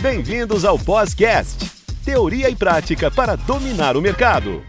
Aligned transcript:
Bem-vindos 0.00 0.64
ao 0.64 0.76
Podcast, 0.76 1.56
teoria 2.04 2.50
e 2.50 2.56
prática 2.56 3.10
para 3.10 3.36
dominar 3.36 3.96
o 3.96 4.02
mercado. 4.02 4.62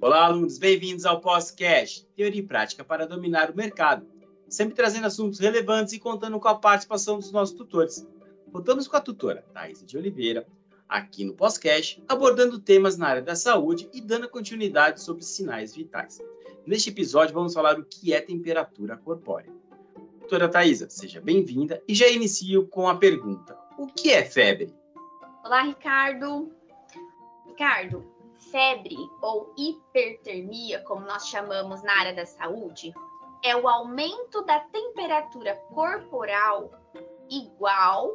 Olá, 0.00 0.24
alunos, 0.24 0.58
bem-vindos 0.58 1.04
ao 1.04 1.20
Podcast, 1.20 2.06
teoria 2.16 2.40
e 2.40 2.46
prática 2.46 2.82
para 2.82 3.06
dominar 3.06 3.50
o 3.50 3.56
mercado. 3.56 4.06
Sempre 4.48 4.74
trazendo 4.74 5.06
assuntos 5.06 5.38
relevantes 5.38 5.92
e 5.92 6.00
contando 6.00 6.40
com 6.40 6.48
a 6.48 6.54
participação 6.54 7.18
dos 7.18 7.30
nossos 7.30 7.54
tutores. 7.54 8.06
Contamos 8.50 8.88
com 8.88 8.96
a 8.96 9.00
tutora 9.00 9.44
Thais 9.52 9.84
de 9.84 9.96
Oliveira, 9.96 10.46
aqui 10.90 11.24
no 11.24 11.32
podcast, 11.32 12.02
abordando 12.08 12.58
temas 12.58 12.98
na 12.98 13.06
área 13.06 13.22
da 13.22 13.36
saúde 13.36 13.88
e 13.92 14.00
dando 14.00 14.28
continuidade 14.28 15.00
sobre 15.00 15.22
sinais 15.22 15.74
vitais. 15.74 16.20
Neste 16.66 16.90
episódio, 16.90 17.32
vamos 17.32 17.54
falar 17.54 17.78
o 17.78 17.84
que 17.84 18.12
é 18.12 18.20
temperatura 18.20 18.96
corpórea. 18.96 19.52
Doutora 20.18 20.48
Thaisa, 20.48 20.90
seja 20.90 21.20
bem-vinda 21.20 21.80
e 21.86 21.94
já 21.94 22.08
inicio 22.08 22.66
com 22.66 22.88
a 22.88 22.96
pergunta: 22.96 23.56
o 23.78 23.86
que 23.86 24.10
é 24.10 24.24
febre? 24.24 24.74
Olá, 25.44 25.62
Ricardo. 25.62 26.52
Ricardo, 27.46 28.04
febre 28.50 28.96
ou 29.22 29.54
hipertermia, 29.56 30.80
como 30.80 31.06
nós 31.06 31.28
chamamos 31.28 31.82
na 31.82 31.98
área 32.00 32.14
da 32.14 32.26
saúde, 32.26 32.92
é 33.44 33.54
o 33.54 33.68
aumento 33.68 34.42
da 34.42 34.58
temperatura 34.60 35.54
corporal 35.72 36.70
igual 37.30 38.12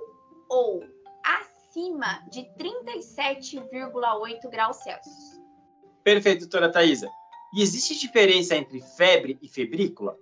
ou 0.50 0.84
acima 1.76 2.24
de 2.32 2.44
37,8 2.58 4.50
graus 4.50 4.78
Celsius. 4.78 5.42
Perfeito, 6.04 6.40
doutora 6.42 6.72
Thaisa. 6.72 7.10
E 7.54 7.62
existe 7.62 8.00
diferença 8.00 8.56
entre 8.56 8.82
febre 8.82 9.38
e 9.42 9.50
febrícula? 9.50 10.18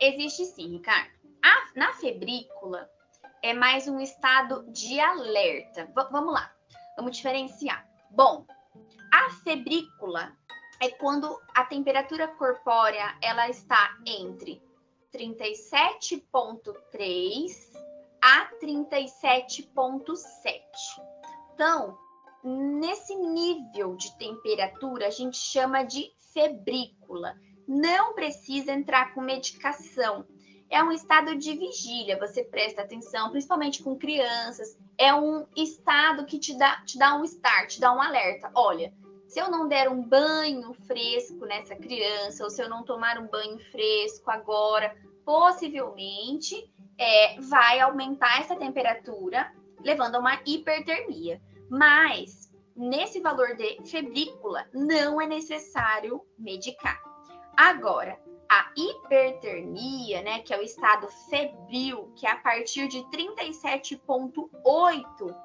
Existe 0.00 0.44
sim, 0.46 0.72
Ricardo. 0.72 1.12
A, 1.42 1.70
na 1.76 1.92
febrícula 1.94 2.90
é 3.42 3.52
mais 3.54 3.86
um 3.86 4.00
estado 4.00 4.66
de 4.72 4.98
alerta. 4.98 5.84
V 5.86 5.94
vamos 6.10 6.34
lá, 6.34 6.52
vamos 6.96 7.16
diferenciar. 7.16 7.88
Bom, 8.10 8.44
a 9.12 9.30
febrícula 9.44 10.36
é 10.80 10.88
quando 10.90 11.40
a 11.54 11.64
temperatura 11.64 12.26
corpórea 12.26 13.16
ela 13.22 13.48
está 13.48 13.96
entre 14.04 14.60
37,3 15.14 17.67
a 18.22 18.48
37,7. 18.60 20.60
Então, 21.54 21.96
nesse 22.42 23.14
nível 23.14 23.96
de 23.96 24.16
temperatura, 24.18 25.06
a 25.06 25.10
gente 25.10 25.36
chama 25.36 25.82
de 25.82 26.10
febrícula. 26.32 27.34
Não 27.66 28.14
precisa 28.14 28.72
entrar 28.72 29.14
com 29.14 29.20
medicação. 29.20 30.26
É 30.70 30.82
um 30.82 30.92
estado 30.92 31.36
de 31.36 31.56
vigília, 31.56 32.18
você 32.18 32.44
presta 32.44 32.82
atenção, 32.82 33.30
principalmente 33.30 33.82
com 33.82 33.96
crianças. 33.96 34.78
É 34.98 35.14
um 35.14 35.46
estado 35.56 36.26
que 36.26 36.38
te 36.38 36.56
dá, 36.56 36.82
te 36.84 36.98
dá 36.98 37.16
um 37.16 37.24
start, 37.24 37.74
te 37.74 37.80
dá 37.80 37.92
um 37.92 38.00
alerta. 38.00 38.50
Olha, 38.54 38.92
se 39.26 39.38
eu 39.38 39.50
não 39.50 39.68
der 39.68 39.90
um 39.90 40.02
banho 40.02 40.72
fresco 40.86 41.46
nessa 41.46 41.76
criança, 41.76 42.44
ou 42.44 42.50
se 42.50 42.62
eu 42.62 42.68
não 42.68 42.82
tomar 42.82 43.18
um 43.18 43.28
banho 43.28 43.58
fresco 43.70 44.30
agora, 44.30 44.94
possivelmente 45.24 46.70
é, 46.98 47.40
vai 47.40 47.80
aumentar 47.80 48.40
essa 48.40 48.56
temperatura, 48.56 49.50
levando 49.80 50.16
a 50.16 50.18
uma 50.18 50.40
hipertermia. 50.44 51.40
Mas, 51.70 52.52
nesse 52.74 53.20
valor 53.20 53.54
de 53.54 53.78
febrícula, 53.88 54.66
não 54.72 55.20
é 55.20 55.26
necessário 55.26 56.24
medicar. 56.38 56.98
Agora, 57.56 58.18
a 58.48 58.72
hipertermia, 58.76 60.22
né, 60.22 60.40
que 60.40 60.52
é 60.54 60.58
o 60.58 60.62
estado 60.62 61.06
febril, 61.28 62.10
que 62.16 62.26
é 62.26 62.30
a 62.30 62.36
partir 62.36 62.88
de 62.88 63.02
37,8, 63.04 65.36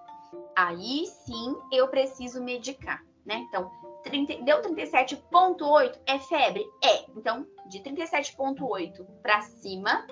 aí 0.55 1.05
sim 1.07 1.57
eu 1.71 1.89
preciso 1.89 2.41
medicar, 2.41 3.03
né? 3.25 3.45
Então, 3.47 3.69
30, 4.03 4.41
deu 4.43 4.61
37,8 4.61 5.99
é 6.05 6.19
febre? 6.19 6.63
É. 6.83 7.05
Então, 7.15 7.47
de 7.67 7.79
37,8 7.79 9.05
para 9.21 9.41
cima, 9.41 10.05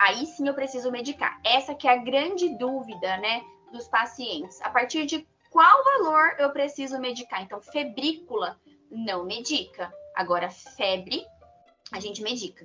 aí 0.00 0.26
sim 0.26 0.46
eu 0.46 0.54
preciso 0.54 0.90
medicar. 0.90 1.40
Essa 1.44 1.74
que 1.74 1.88
é 1.88 1.92
a 1.92 1.96
grande 2.02 2.56
dúvida, 2.56 3.16
né, 3.18 3.42
dos 3.72 3.88
pacientes. 3.88 4.60
A 4.62 4.70
partir 4.70 5.06
de 5.06 5.26
qual 5.50 5.84
valor 5.84 6.34
eu 6.38 6.50
preciso 6.50 6.98
medicar? 6.98 7.42
Então, 7.42 7.60
febrícula 7.60 8.58
não 8.90 9.24
medica. 9.24 9.92
Agora, 10.14 10.50
febre, 10.50 11.24
a 11.92 12.00
gente 12.00 12.22
medica. 12.22 12.64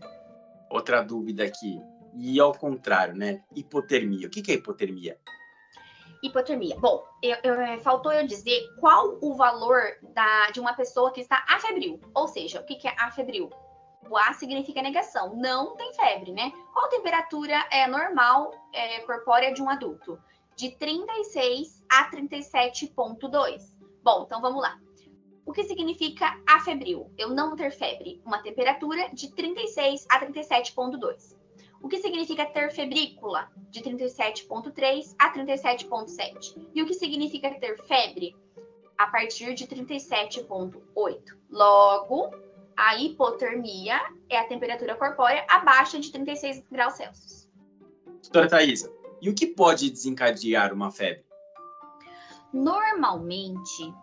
Outra 0.70 1.02
dúvida 1.02 1.44
aqui, 1.44 1.82
e 2.16 2.40
ao 2.40 2.54
contrário, 2.54 3.16
né? 3.16 3.44
Hipotermia. 3.56 4.28
O 4.28 4.30
que 4.30 4.52
é 4.52 4.56
hipotermia? 4.56 5.18
Hipotermia. 6.24 6.78
Bom, 6.78 7.04
eu, 7.22 7.38
eu, 7.44 7.54
é, 7.62 7.80
faltou 7.80 8.12
eu 8.12 8.26
dizer 8.28 8.62
qual 8.80 9.18
o 9.22 9.34
valor 9.34 9.82
da, 10.14 10.52
de 10.52 10.60
uma 10.60 10.74
pessoa 10.74 11.12
que 11.12 11.22
está 11.22 11.44
afebril. 11.50 12.00
Ou 12.14 12.28
seja, 12.28 12.60
o 12.60 12.66
que, 12.66 12.76
que 12.76 12.88
é 12.88 12.96
afebril? 13.00 13.50
O 14.10 14.18
A 14.18 14.34
significa 14.34 14.82
negação, 14.82 15.36
não 15.36 15.76
tem 15.76 15.94
febre, 15.94 16.32
né? 16.32 16.52
Qual 16.74 16.90
temperatura 16.90 17.56
é 17.72 17.88
normal 17.88 18.52
é, 18.74 19.00
corpórea 19.02 19.54
de 19.54 19.62
um 19.62 19.70
adulto? 19.70 20.20
De 20.56 20.72
36 20.72 21.84
a 21.90 22.12
37,2. 22.12 23.62
Bom, 24.04 24.24
então 24.24 24.42
vamos 24.42 24.62
lá. 24.62 24.78
O 25.46 25.54
que 25.54 25.64
significa 25.64 26.40
afebril? 26.48 27.12
Eu 27.18 27.30
não 27.30 27.56
ter 27.56 27.72
febre. 27.72 28.22
Uma 28.26 28.42
temperatura 28.42 29.10
de 29.14 29.34
36 29.34 30.06
a 30.10 30.20
37,2. 30.20 31.36
O 31.82 31.88
que 31.88 31.98
significa 31.98 32.46
ter 32.46 32.72
febrícula? 32.72 33.50
De 33.70 33.82
37,3 33.82 35.16
a 35.18 35.34
37,7. 35.34 36.70
E 36.76 36.84
o 36.84 36.86
que 36.86 36.94
significa 36.94 37.50
ter 37.60 37.78
febre? 37.86 38.36
A 38.98 39.08
partir 39.08 39.56
de 39.56 39.66
37,8. 39.66 41.38
Logo, 41.50 42.30
a 42.82 42.96
hipotermia 42.96 44.02
é 44.28 44.40
a 44.40 44.48
temperatura 44.48 44.96
corpórea 44.96 45.46
abaixo 45.48 46.00
de 46.00 46.12
36 46.12 46.66
graus 46.72 46.96
Celsius. 46.96 47.48
Doutora 48.24 48.50
Thaisa, 48.50 48.92
e 49.22 49.30
o 49.30 49.36
que 49.36 49.46
pode 49.46 49.88
desencadear 49.92 50.74
uma 50.74 50.90
febre? 50.90 51.24
Normalmente, 52.52 53.94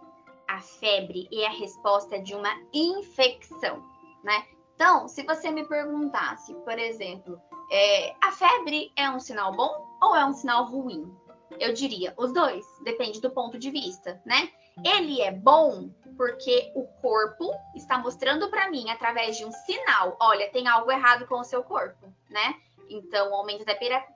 a 0.46 0.60
febre 0.60 1.28
é 1.32 1.46
a 1.46 1.50
resposta 1.50 2.20
de 2.20 2.36
uma 2.36 2.54
infecção, 2.72 3.82
né? 4.22 4.46
Então, 4.76 5.08
se 5.08 5.24
você 5.24 5.50
me 5.50 5.66
perguntasse, 5.66 6.54
por 6.54 6.78
exemplo, 6.78 7.40
é, 7.72 8.14
a 8.22 8.30
febre 8.30 8.92
é 8.94 9.10
um 9.10 9.18
sinal 9.18 9.56
bom 9.56 9.88
ou 10.00 10.14
é 10.14 10.24
um 10.24 10.32
sinal 10.32 10.64
ruim? 10.66 11.12
Eu 11.58 11.72
diria 11.72 12.14
os 12.16 12.32
dois, 12.32 12.64
depende 12.84 13.20
do 13.20 13.30
ponto 13.32 13.58
de 13.58 13.72
vista, 13.72 14.22
né? 14.24 14.50
Ele 14.84 15.20
é 15.20 15.32
bom 15.32 15.90
porque 16.18 16.72
o 16.74 16.84
corpo 17.00 17.54
está 17.76 17.96
mostrando 17.96 18.50
para 18.50 18.68
mim 18.68 18.90
através 18.90 19.36
de 19.36 19.44
um 19.44 19.52
sinal, 19.52 20.16
olha, 20.20 20.50
tem 20.50 20.66
algo 20.66 20.90
errado 20.90 21.26
com 21.28 21.36
o 21.36 21.44
seu 21.44 21.62
corpo, 21.62 22.12
né? 22.28 22.56
Então, 22.90 23.30
o 23.30 23.34
aumento 23.34 23.64
da 23.64 23.74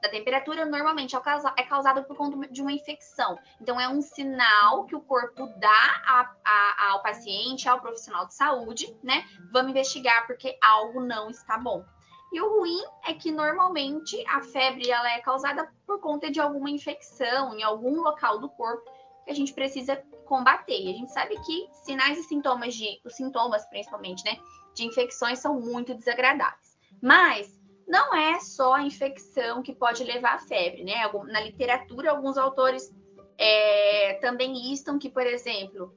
temperatura 0.08 0.64
normalmente 0.64 1.14
é 1.14 1.62
causado 1.62 2.02
por 2.04 2.16
conta 2.16 2.48
de 2.48 2.62
uma 2.62 2.72
infecção. 2.72 3.38
Então, 3.60 3.78
é 3.78 3.86
um 3.86 4.00
sinal 4.00 4.86
que 4.86 4.96
o 4.96 5.00
corpo 5.00 5.46
dá 5.58 6.02
a, 6.06 6.34
a, 6.42 6.90
ao 6.90 7.02
paciente, 7.02 7.68
ao 7.68 7.80
profissional 7.80 8.26
de 8.26 8.34
saúde, 8.34 8.96
né? 9.02 9.26
Vamos 9.52 9.70
investigar 9.70 10.26
porque 10.26 10.58
algo 10.60 11.00
não 11.00 11.28
está 11.28 11.58
bom. 11.58 11.84
E 12.32 12.40
o 12.40 12.58
ruim 12.58 12.82
é 13.06 13.12
que 13.12 13.30
normalmente 13.30 14.24
a 14.26 14.40
febre 14.40 14.90
ela 14.90 15.12
é 15.12 15.20
causada 15.20 15.70
por 15.86 16.00
conta 16.00 16.30
de 16.30 16.40
alguma 16.40 16.70
infecção 16.70 17.54
em 17.54 17.62
algum 17.62 18.00
local 18.00 18.38
do 18.38 18.48
corpo 18.48 18.90
que 19.24 19.30
a 19.30 19.34
gente 19.34 19.52
precisa 19.52 20.02
combater. 20.32 20.80
E 20.80 20.90
a 20.90 20.94
gente 20.94 21.12
sabe 21.12 21.38
que 21.44 21.68
sinais 21.84 22.18
e 22.18 22.22
sintomas 22.22 22.74
de, 22.74 22.98
os 23.04 23.14
sintomas 23.14 23.66
principalmente, 23.68 24.24
né, 24.24 24.38
de 24.74 24.86
infecções 24.86 25.38
são 25.38 25.60
muito 25.60 25.94
desagradáveis. 25.94 26.78
Mas 27.02 27.60
não 27.86 28.14
é 28.14 28.40
só 28.40 28.74
a 28.74 28.82
infecção 28.82 29.62
que 29.62 29.74
pode 29.74 30.02
levar 30.02 30.36
à 30.36 30.38
febre, 30.38 30.84
né? 30.84 30.94
Na 31.26 31.40
literatura, 31.40 32.10
alguns 32.10 32.38
autores 32.38 32.90
é, 33.36 34.14
também 34.22 34.54
listam 34.54 34.98
que, 34.98 35.10
por 35.10 35.26
exemplo, 35.26 35.94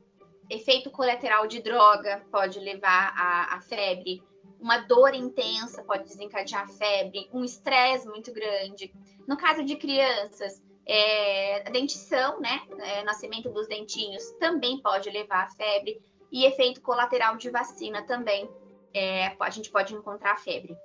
efeito 0.49 0.91
colateral 0.91 1.47
de 1.47 1.61
droga 1.61 2.25
pode 2.29 2.59
levar 2.59 3.13
à, 3.15 3.61
febre, 3.61 4.21
uma 4.59 4.79
dor 4.79 5.13
intensa 5.13 5.83
pode 5.83 6.05
desencadear 6.05 6.67
febre, 6.71 7.29
um 7.31 7.43
estresse 7.43 8.07
muito 8.07 8.33
grande. 8.33 8.93
No 9.27 9.37
caso 9.37 9.63
de 9.63 9.75
crianças, 9.77 10.61
é, 10.87 11.67
a 11.67 11.71
dentição, 11.71 12.39
né? 12.39 12.61
É, 12.79 13.03
nascimento 13.03 13.49
dos 13.49 13.67
dentinhos 13.67 14.23
também 14.39 14.79
pode 14.81 15.09
levar 15.09 15.43
à 15.43 15.49
febre. 15.49 16.01
E 16.31 16.45
efeito 16.45 16.81
colateral 16.81 17.37
de 17.37 17.49
vacina 17.49 18.03
também. 18.03 18.49
É, 18.93 19.35
a 19.39 19.49
gente 19.49 19.71
pode 19.71 19.93
encontrar 19.93 20.33
a 20.33 20.37
febre. 20.37 20.75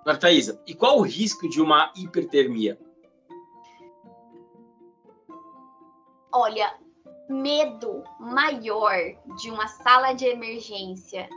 Agora, 0.00 0.18
Thaisa, 0.18 0.60
e 0.66 0.74
qual 0.74 0.98
o 0.98 1.02
risco 1.02 1.48
de 1.48 1.60
uma 1.60 1.92
hipertermia? 1.96 2.78
Olha, 6.34 6.76
medo 7.28 8.02
maior 8.18 8.96
de 9.40 9.50
uma 9.50 9.68
sala 9.68 10.12
de 10.12 10.26
emergência 10.26 11.28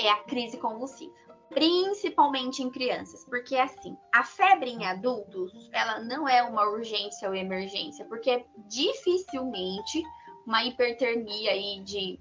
é 0.00 0.08
a 0.08 0.22
crise 0.24 0.56
convulsiva 0.58 1.23
principalmente 1.54 2.62
em 2.62 2.70
crianças, 2.70 3.24
porque 3.24 3.56
assim, 3.56 3.96
a 4.12 4.24
febre 4.24 4.70
em 4.70 4.84
adultos, 4.84 5.70
ela 5.72 6.00
não 6.00 6.28
é 6.28 6.42
uma 6.42 6.68
urgência 6.68 7.28
ou 7.28 7.34
emergência, 7.34 8.04
porque 8.06 8.44
dificilmente 8.68 10.02
uma 10.44 10.64
hipertermia 10.64 11.52
aí 11.52 11.80
de 11.80 12.18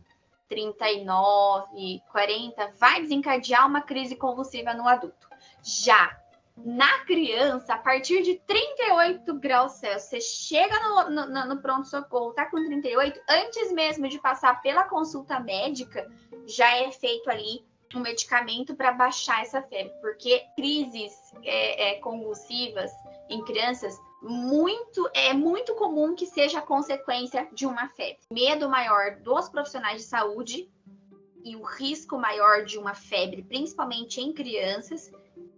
39, 0.48 2.02
40 2.12 2.74
vai 2.80 3.02
desencadear 3.02 3.68
uma 3.68 3.82
crise 3.82 4.16
convulsiva 4.16 4.74
no 4.74 4.88
adulto. 4.88 5.28
Já 5.64 6.16
na 6.56 7.00
criança, 7.00 7.74
a 7.74 7.78
partir 7.80 8.22
de 8.22 8.36
38 8.46 9.34
graus 9.40 9.74
Celsius, 9.74 10.04
você 10.04 10.22
chega 10.22 10.80
no, 10.80 11.10
no, 11.10 11.46
no 11.48 11.62
pronto-socorro, 11.62 12.34
tá 12.34 12.46
com 12.46 12.64
38, 12.64 13.20
antes 13.28 13.72
mesmo 13.72 14.08
de 14.08 14.20
passar 14.20 14.62
pela 14.62 14.84
consulta 14.84 15.40
médica, 15.40 16.08
já 16.46 16.78
é 16.78 16.92
feito 16.92 17.30
ali 17.32 17.66
um 17.98 18.02
medicamento 18.02 18.76
para 18.76 18.92
baixar 18.92 19.42
essa 19.42 19.62
febre, 19.62 19.94
porque 20.02 20.44
crises 20.56 21.14
é, 21.44 21.92
é, 21.92 22.00
convulsivas 22.00 22.92
em 23.30 23.44
crianças 23.44 24.00
muito 24.22 25.10
é 25.14 25.34
muito 25.34 25.76
comum 25.76 26.16
que 26.16 26.26
seja 26.26 26.62
consequência 26.62 27.48
de 27.52 27.66
uma 27.66 27.90
febre. 27.90 28.20
Medo 28.32 28.70
maior 28.70 29.18
dos 29.18 29.50
profissionais 29.50 30.02
de 30.02 30.08
saúde 30.08 30.70
e 31.44 31.56
o 31.56 31.64
risco 31.64 32.18
maior 32.18 32.64
de 32.64 32.78
uma 32.78 32.94
febre, 32.94 33.44
principalmente 33.44 34.22
em 34.22 34.32
crianças, 34.32 35.12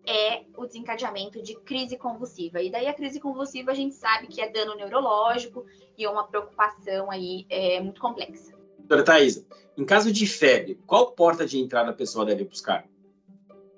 é 0.05 0.43
o 0.55 0.65
desencadeamento 0.65 1.41
de 1.41 1.55
crise 1.61 1.97
convulsiva. 1.97 2.61
E 2.61 2.71
daí 2.71 2.87
a 2.87 2.93
crise 2.93 3.19
convulsiva 3.19 3.71
a 3.71 3.75
gente 3.75 3.95
sabe 3.95 4.27
que 4.27 4.41
é 4.41 4.49
dano 4.49 4.75
neurológico 4.75 5.65
e 5.97 6.03
é 6.03 6.09
uma 6.09 6.27
preocupação 6.27 7.11
aí 7.11 7.45
é, 7.49 7.79
muito 7.81 8.01
complexa. 8.01 8.64
Doutora 8.85 9.03
Thaisa, 9.03 9.43
em 9.75 9.83
caso 9.83 10.11
de 10.11 10.27
febre, 10.27 10.79
qual 10.85 11.11
porta 11.11 11.45
de 11.45 11.59
entrada 11.59 11.89
a 11.89 11.93
pessoa 11.93 12.23
deve 12.23 12.43
buscar? 12.43 12.85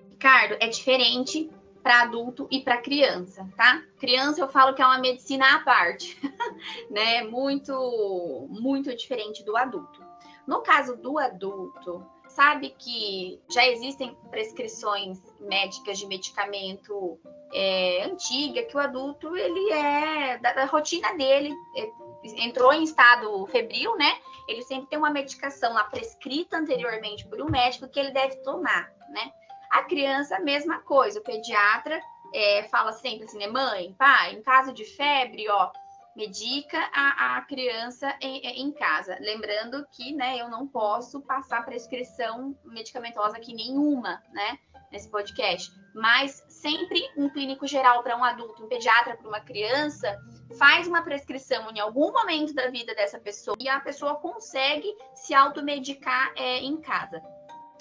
Ricardo, 0.09 0.57
é 0.59 0.68
diferente 0.68 1.50
para 1.81 2.01
adulto 2.01 2.45
e 2.51 2.59
para 2.59 2.81
criança, 2.81 3.48
tá? 3.56 3.81
Criança 3.98 4.42
eu 4.42 4.50
falo 4.50 4.75
que 4.75 4.81
é 4.81 4.86
uma 4.86 5.00
medicina 5.00 5.56
à 5.56 5.59
parte, 5.59 6.19
né? 6.92 7.24
Muito, 7.24 8.48
muito 8.50 8.94
diferente 8.94 9.45
do 9.45 9.56
adulto. 9.56 10.04
No 10.45 10.59
caso 10.62 10.98
do 10.98 11.18
adulto, 11.18 12.06
sabe 12.27 12.75
que 12.77 13.39
já 13.50 13.65
existem 13.65 14.13
prescrições 14.30 15.19
médicas 15.39 15.98
de 15.98 16.06
medicamento 16.06 17.18
é, 17.53 18.03
antiga, 18.03 18.63
que 18.63 18.75
o 18.75 18.80
adulto 18.80 19.36
ele 19.38 19.71
é 19.71 20.38
da, 20.39 20.53
da 20.53 20.65
rotina 20.65 21.15
dele, 21.15 21.53
é, 21.77 21.89
entrou 22.33 22.74
em 22.74 22.83
estado 22.83 23.45
febril, 23.47 23.95
né? 23.97 24.18
Ele 24.47 24.62
sempre 24.63 24.88
tem 24.88 24.97
uma 24.97 25.09
medicação 25.09 25.74
lá 25.74 25.83
prescrita 25.83 26.57
anteriormente 26.57 27.27
por 27.27 27.41
um 27.41 27.50
médico 27.50 27.88
que 27.88 28.00
ele 28.00 28.12
deve 28.12 28.38
tomar, 28.38 28.89
né? 29.09 29.31
A 29.69 29.83
criança, 29.83 30.39
mesma 30.39 30.79
coisa. 30.79 31.19
O 31.19 31.24
pediatra 31.24 32.00
é, 32.33 32.63
fala 32.63 32.94
sempre 32.94 33.25
assim, 33.25 33.38
né, 33.38 33.47
mãe, 33.47 33.94
pai, 33.97 34.33
em 34.33 34.41
caso 34.41 34.74
de 34.74 34.85
febre, 34.85 35.50
ó, 35.50 35.69
medica 36.18 36.80
a, 36.92 37.38
a 37.38 37.42
criança 37.44 38.18
em, 38.19 38.40
em, 38.64 38.72
casa. 38.72 39.16
Lembrando 39.22 39.86
que, 39.92 40.14
né, 40.14 40.42
eu 40.42 40.50
não 40.50 40.68
posso 40.68 41.22
passar 41.22 41.64
prescrição 41.64 42.58
medicamentosa 42.66 43.38
aqui 43.38 43.54
nenhuma, 43.54 44.24
né, 44.34 44.58
nesse 44.92 45.08
podcast. 45.12 45.72
Mas 45.94 46.44
sempre 46.50 47.00
um 47.16 47.30
clínico 47.30 47.68
geral 47.68 48.02
para 48.02 48.18
um 48.18 48.24
adulto, 48.24 48.66
um 48.66 48.68
pediatra 48.68 49.16
para 49.16 49.28
uma 49.28 49.40
criança, 49.40 50.19
faz 50.58 50.88
uma 50.88 51.04
prescrição 51.04 51.69
em 51.69 51.80
algum 51.80 52.12
momento 52.12 52.52
da 52.52 52.68
vida 52.72 52.96
dessa 52.96 53.20
pessoa 53.20 53.56
e 53.60 53.70
a 53.70 53.80
pessoa 53.80 54.16
consegue 54.16 54.92
se 55.13 55.36
automedicar 55.36 56.34
é, 56.36 56.58
em 56.58 56.78
casa. 56.78 57.22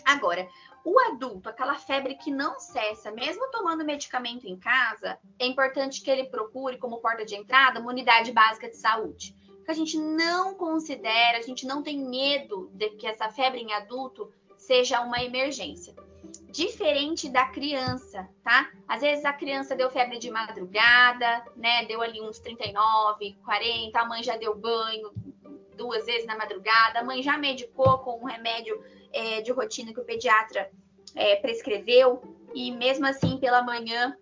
Agora, 0.06 0.49
o 0.85 1.00
adulto, 1.00 1.49
aquela 1.49 1.75
febre 1.75 2.14
que 2.14 2.31
não 2.31 2.61
cessa, 2.61 3.11
mesmo 3.11 3.50
tomando 3.50 3.85
medicamento 3.85 4.47
em 4.47 4.56
casa, 4.56 5.19
é 5.37 5.44
importante 5.44 6.00
que 6.00 6.08
ele 6.08 6.29
procure 6.29 6.79
como 6.79 7.00
porta 7.00 7.26
de 7.26 7.35
entrada 7.35 7.81
uma 7.81 7.91
unidade 7.91 8.31
básica 8.31 8.70
de 8.70 8.76
saúde. 8.76 9.35
Porque 9.56 9.73
a 9.73 9.75
gente 9.75 9.99
não 9.99 10.55
considera, 10.55 11.38
a 11.38 11.43
gente 11.43 11.67
não 11.67 11.82
tem 11.82 11.99
medo 11.99 12.70
de 12.73 12.91
que 12.91 13.05
essa 13.05 13.29
febre 13.31 13.61
em 13.61 13.73
adulto 13.73 14.32
seja 14.56 15.00
uma 15.00 15.20
emergência. 15.25 15.93
Diferente 16.53 17.29
da 17.29 17.47
criança, 17.47 18.29
tá? 18.44 18.70
Às 18.87 19.00
vezes 19.00 19.25
a 19.25 19.32
criança 19.32 19.75
deu 19.75 19.91
febre 19.91 20.20
de 20.20 20.31
madrugada, 20.31 21.44
né? 21.56 21.85
Deu 21.87 22.00
ali 22.00 22.23
uns 22.23 22.38
39, 22.38 23.37
40, 23.44 23.99
a 23.99 24.05
mãe 24.05 24.23
já 24.23 24.37
deu 24.37 24.55
banho 24.56 25.11
duas 25.76 26.05
vezes 26.06 26.26
na 26.26 26.37
madrugada, 26.37 27.00
a 27.00 27.05
mãe 27.05 27.23
já 27.23 27.37
medicou 27.37 27.99
com 27.99 28.20
um 28.20 28.25
remédio 28.25 28.82
é, 29.12 29.40
de 29.40 29.52
rotina 29.52 29.93
que 29.93 30.00
o 30.00 30.05
pediatra 30.05 30.70
é, 31.14 31.37
prescreveu, 31.37 32.23
e 32.55 32.70
mesmo 32.73 33.06
assim, 33.06 33.38
pela 33.38 33.62
manhã, 33.62 34.17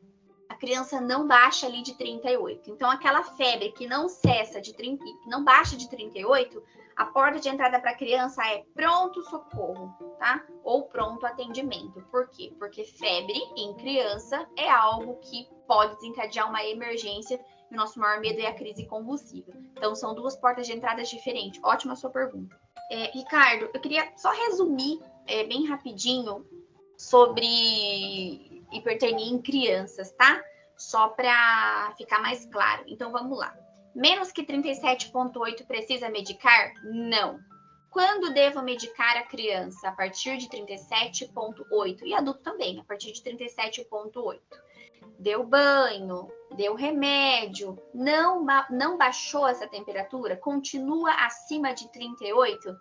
a 0.48 0.56
criança 0.56 1.00
não 1.00 1.26
baixa 1.26 1.66
ali 1.66 1.82
de 1.82 1.94
38. 1.94 2.70
Então, 2.70 2.90
aquela 2.90 3.22
febre 3.22 3.72
que 3.72 3.86
não 3.86 4.08
cessa 4.08 4.60
de 4.60 4.74
30, 4.74 5.04
não 5.26 5.44
baixa 5.44 5.76
de 5.76 5.88
38, 5.88 6.62
a 6.96 7.06
porta 7.06 7.40
de 7.40 7.48
entrada 7.48 7.80
para 7.80 7.90
a 7.90 7.96
criança 7.96 8.42
é 8.46 8.64
pronto 8.72 9.22
socorro, 9.22 9.92
tá? 10.18 10.44
Ou 10.62 10.84
pronto 10.84 11.26
atendimento. 11.26 12.00
Por 12.10 12.28
quê? 12.30 12.52
Porque 12.58 12.84
febre 12.84 13.36
em 13.56 13.74
criança 13.74 14.48
é 14.56 14.70
algo 14.70 15.16
que 15.16 15.48
pode 15.66 15.96
desencadear 15.96 16.48
uma 16.48 16.64
emergência 16.64 17.40
o 17.74 17.76
nosso 17.76 17.98
maior 17.98 18.20
medo 18.20 18.40
é 18.40 18.46
a 18.46 18.54
crise 18.54 18.86
convulsiva. 18.86 19.52
Então, 19.72 19.94
são 19.94 20.14
duas 20.14 20.36
portas 20.36 20.66
de 20.66 20.72
entrada 20.72 21.02
diferentes. 21.02 21.60
Ótima 21.62 21.96
sua 21.96 22.10
pergunta. 22.10 22.58
É, 22.90 23.10
Ricardo, 23.10 23.68
eu 23.74 23.80
queria 23.80 24.10
só 24.16 24.30
resumir 24.30 25.00
é, 25.26 25.44
bem 25.44 25.66
rapidinho 25.66 26.46
sobre 26.96 28.62
hipertermia 28.72 29.26
em 29.26 29.40
crianças, 29.40 30.12
tá? 30.12 30.42
Só 30.76 31.08
para 31.08 31.92
ficar 31.96 32.20
mais 32.20 32.46
claro. 32.46 32.84
Então 32.86 33.10
vamos 33.10 33.38
lá. 33.38 33.54
Menos 33.94 34.32
que 34.32 34.44
37,8 34.44 35.66
precisa 35.66 36.08
medicar? 36.08 36.72
Não. 36.84 37.38
Quando 37.90 38.34
devo 38.34 38.60
medicar 38.60 39.16
a 39.16 39.22
criança? 39.22 39.88
A 39.88 39.92
partir 39.92 40.36
de 40.36 40.48
37,8 40.48 42.02
e 42.02 42.12
adulto 42.12 42.42
também, 42.42 42.80
a 42.80 42.84
partir 42.84 43.12
de 43.12 43.22
37,8. 43.22 44.40
Deu 45.18 45.44
banho, 45.44 46.28
deu 46.56 46.74
remédio, 46.74 47.78
não, 47.92 48.44
não 48.70 48.96
baixou 48.96 49.46
essa 49.46 49.66
temperatura, 49.66 50.36
continua 50.36 51.12
acima 51.26 51.72
de 51.72 51.90
38, 51.90 52.76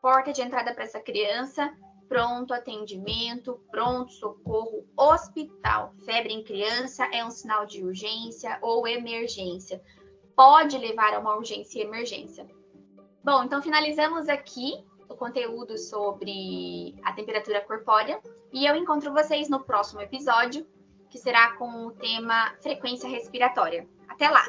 porta 0.00 0.32
de 0.32 0.42
entrada 0.42 0.74
para 0.74 0.84
essa 0.84 1.00
criança, 1.00 1.72
pronto 2.08 2.52
atendimento, 2.52 3.60
pronto 3.70 4.12
socorro, 4.12 4.86
hospital. 4.96 5.94
Febre 6.04 6.34
em 6.34 6.44
criança 6.44 7.08
é 7.12 7.24
um 7.24 7.30
sinal 7.30 7.64
de 7.64 7.82
urgência 7.82 8.58
ou 8.60 8.86
emergência. 8.86 9.82
Pode 10.36 10.76
levar 10.76 11.14
a 11.14 11.20
uma 11.20 11.36
urgência 11.36 11.78
e 11.78 11.82
emergência. 11.82 12.46
Bom, 13.24 13.44
então 13.44 13.62
finalizamos 13.62 14.28
aqui 14.28 14.84
o 15.08 15.14
conteúdo 15.14 15.78
sobre 15.78 16.96
a 17.04 17.12
temperatura 17.12 17.60
corpórea 17.60 18.20
e 18.52 18.66
eu 18.66 18.74
encontro 18.74 19.12
vocês 19.12 19.48
no 19.48 19.60
próximo 19.60 20.00
episódio 20.00 20.66
que 21.12 21.18
será 21.18 21.52
com 21.52 21.86
o 21.86 21.92
tema 21.92 22.54
frequência 22.62 23.06
respiratória. 23.06 23.86
Até 24.08 24.30
lá! 24.30 24.42